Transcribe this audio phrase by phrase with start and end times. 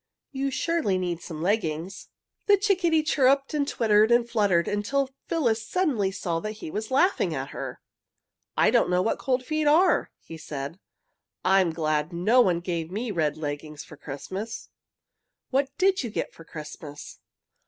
[0.31, 2.07] "You surely need some leggings."
[2.47, 7.35] The chickadee chirruped and twittered and fluttered until Phyllis suddenly saw that he was laughing
[7.35, 7.79] at her.
[8.57, 10.79] "I don't know what cold feet are!" he said.
[11.45, 14.69] "I'm glad no one gave me red leggings for Christmas."
[15.51, 17.19] "What did you get for Christmas?"